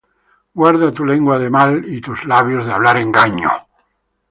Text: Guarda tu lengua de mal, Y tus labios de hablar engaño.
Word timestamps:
Guarda 0.61 0.89
tu 0.93 1.05
lengua 1.05 1.37
de 1.37 1.51
mal, 1.51 1.85
Y 1.87 2.01
tus 2.01 2.25
labios 2.25 2.65
de 2.65 2.73
hablar 2.73 2.97
engaño. 2.97 3.51